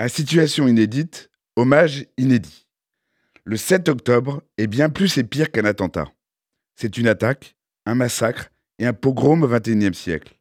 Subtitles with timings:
[0.00, 2.66] À situation inédite, hommage inédit.
[3.44, 6.10] Le 7 octobre est bien plus et pire qu'un attentat.
[6.74, 10.40] C'est une attaque, un massacre et un pogrom au XXIe siècle.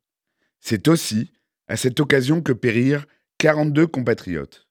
[0.62, 1.34] C'est aussi
[1.68, 3.06] à cette occasion que périrent
[3.40, 4.66] 42 compatriotes.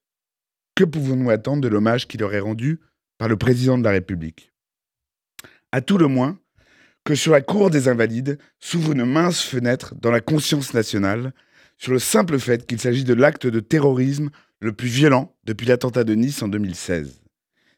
[0.73, 2.79] Que pouvons-nous attendre de l'hommage qui leur est rendu
[3.19, 4.51] par le président de la République?
[5.71, 6.39] À tout le moins,
[7.03, 11.31] que sur la cour des Invalides s'ouvre une mince fenêtre dans la conscience nationale
[11.77, 16.03] sur le simple fait qu'il s'agit de l'acte de terrorisme le plus violent depuis l'attentat
[16.03, 17.21] de Nice en 2016.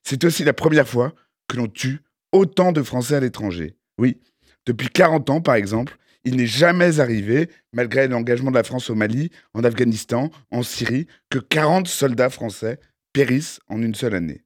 [0.04, 1.14] C'est aussi la première fois
[1.48, 3.76] que l'on tue autant de Français à l'étranger.
[3.98, 4.20] Oui,
[4.66, 8.96] depuis 40 ans par exemple, il n'est jamais arrivé, malgré l'engagement de la France au
[8.96, 12.80] Mali, en Afghanistan, en Syrie, que 40 soldats français
[13.12, 14.44] périssent en une seule année.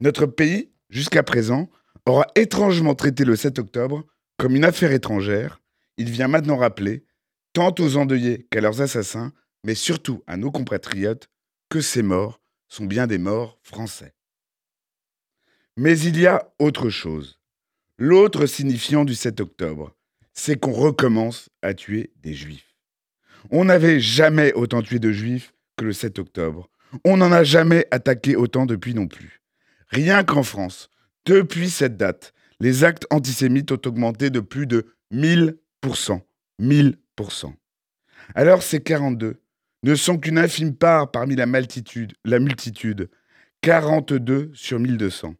[0.00, 1.68] Notre pays, jusqu'à présent,
[2.06, 4.04] aura étrangement traité le 7 octobre
[4.38, 5.60] comme une affaire étrangère.
[5.96, 7.04] Il vient maintenant rappeler,
[7.52, 9.32] tant aux endeuillés qu'à leurs assassins,
[9.66, 11.28] mais surtout à nos compatriotes,
[11.68, 14.14] que ces morts sont bien des morts français.
[15.76, 17.40] Mais il y a autre chose.
[17.98, 19.92] L'autre signifiant du 7 octobre,
[20.34, 22.76] c'est qu'on recommence à tuer des juifs.
[23.50, 26.70] On n'avait jamais autant tué de juifs que le 7 octobre.
[27.04, 29.42] On n'en a jamais attaqué autant depuis non plus.
[29.88, 30.90] Rien qu'en France,
[31.24, 36.20] depuis cette date, les actes antisémites ont augmenté de plus de 1000%.
[36.60, 37.52] 1000%.
[38.36, 39.40] Alors ces 42
[39.86, 43.08] ne sont qu'une infime part parmi la multitude, la multitude.
[43.62, 45.36] 42 sur 1200.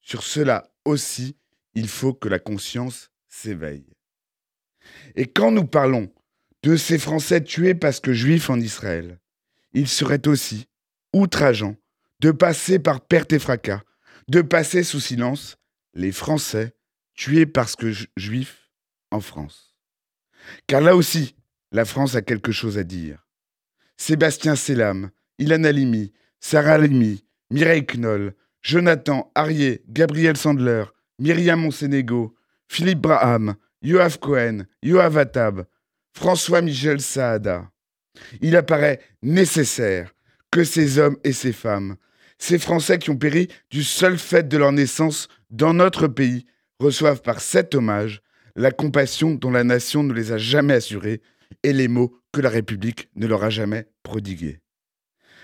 [0.00, 1.36] Sur cela aussi,
[1.74, 3.92] il faut que la conscience s'éveille.
[5.16, 6.10] Et quand nous parlons
[6.62, 9.20] de ces Français tués parce que juifs en Israël,
[9.74, 10.66] il serait aussi
[11.12, 11.76] outrageant
[12.20, 13.82] de passer par perte et fracas,
[14.28, 15.58] de passer sous silence
[15.92, 16.74] les Français
[17.12, 18.70] tués parce que juifs
[19.10, 19.76] en France.
[20.66, 21.36] Car là aussi,
[21.70, 23.26] la France a quelque chose à dire.
[24.00, 30.84] Sébastien Selam, Ilan Halimi, Sarah Halimi, Mireille Knoll, Jonathan Arié, Gabriel Sandler,
[31.18, 32.34] Myriam Monsénégo,
[32.66, 35.66] Philippe Braham, Yoav Cohen, Yoav Attab,
[36.14, 37.70] François-Michel Saada.
[38.40, 40.14] Il apparaît nécessaire
[40.50, 41.96] que ces hommes et ces femmes,
[42.38, 46.46] ces Français qui ont péri du seul fait de leur naissance dans notre pays,
[46.78, 48.22] reçoivent par cet hommage
[48.56, 51.20] la compassion dont la nation ne les a jamais assurés
[51.62, 54.60] et les mots que la République ne leur a jamais prodigués.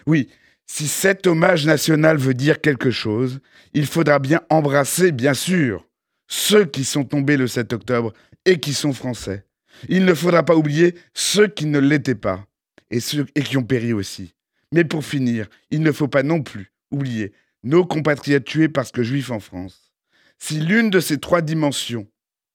[0.07, 0.29] Oui,
[0.67, 3.41] si cet hommage national veut dire quelque chose,
[3.73, 5.87] il faudra bien embrasser, bien sûr,
[6.29, 8.13] ceux qui sont tombés le 7 octobre
[8.45, 9.45] et qui sont français.
[9.89, 12.47] Il ne faudra pas oublier ceux qui ne l'étaient pas
[12.91, 14.35] et qui ont péri aussi.
[14.73, 17.33] Mais pour finir, il ne faut pas non plus oublier
[17.63, 19.93] nos compatriotes tués parce que juifs en France.
[20.39, 22.07] Si l'une de ces trois dimensions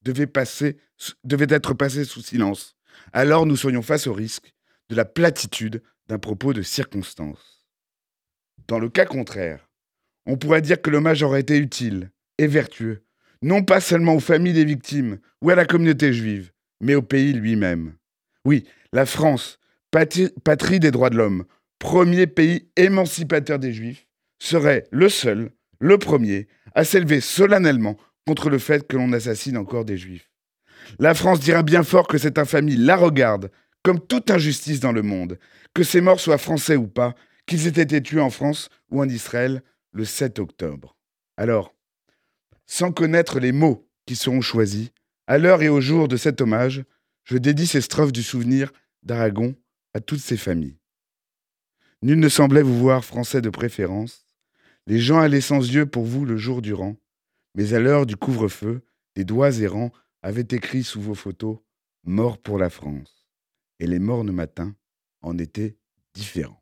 [0.03, 0.77] devait, passer,
[1.23, 2.75] devait être passée sous silence,
[3.13, 4.53] alors nous serions face au risque
[4.89, 7.65] de la platitude d'un propos de circonstance.
[8.67, 9.69] Dans le cas contraire,
[10.25, 13.03] on pourrait dire que l'hommage aurait été utile et vertueux
[13.41, 17.33] non pas seulement aux familles des victimes ou à la communauté juive, mais au pays
[17.33, 17.95] lui-même.
[18.45, 19.59] Oui, la France,
[19.91, 21.45] patrie des droits de l'homme,
[21.79, 24.07] premier pays émancipateur des juifs,
[24.39, 27.97] serait le seul, le premier, à s'élever solennellement
[28.27, 30.30] contre le fait que l'on assassine encore des juifs.
[30.99, 33.51] La France dira bien fort que cette infamie la regarde
[33.83, 35.39] comme toute injustice dans le monde,
[35.73, 37.15] que ces morts soient français ou pas,
[37.45, 40.95] qu'ils aient été tués en France ou en Israël le 7 octobre.
[41.37, 41.73] Alors,
[42.67, 44.91] sans connaître les mots qui seront choisis,
[45.27, 46.83] à l'heure et au jour de cet hommage,
[47.23, 48.71] je dédie ces strophes du souvenir
[49.03, 49.55] d'Aragon
[49.93, 50.77] à toutes ses familles.
[52.03, 54.25] Nul ne semblait vous voir français de préférence.
[54.87, 56.95] Les gens allaient sans yeux pour vous le jour durant,
[57.55, 58.81] mais à l'heure du couvre-feu,
[59.15, 61.59] des doigts errants avaient écrit sous vos photos
[62.03, 63.27] Mort pour la France.
[63.79, 64.75] Et les morts mornes matins
[65.21, 65.77] en étaient
[66.13, 66.60] différents.